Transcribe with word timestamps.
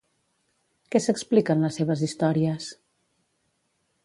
Què 0.95 1.01
s'explica 1.05 1.57
en 1.57 1.67
les 1.67 1.79
seves 1.81 2.03
històries? 2.09 2.75